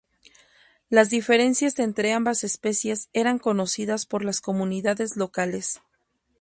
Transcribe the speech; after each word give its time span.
Las 0.89 1.11
diferencias 1.11 1.77
entre 1.77 2.11
ambas 2.13 2.43
especies 2.43 3.07
eran 3.13 3.37
conocidas 3.37 4.07
por 4.07 4.25
las 4.25 4.41
comunidades 4.41 5.15
locales. 5.15 5.79